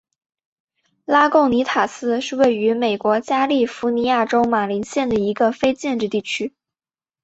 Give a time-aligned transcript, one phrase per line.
[1.05, 6.55] 拉贡尼塔斯是位于美国加利福尼亚州马林县的一个非建制地区。